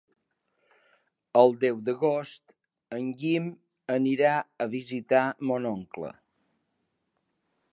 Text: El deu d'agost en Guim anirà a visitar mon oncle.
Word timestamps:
El 1.41 1.51
deu 1.63 1.83
d'agost 1.89 2.55
en 2.99 3.11
Guim 3.19 3.51
anirà 3.97 4.33
a 4.65 4.67
visitar 4.73 5.23
mon 5.51 5.69
oncle. 5.77 6.11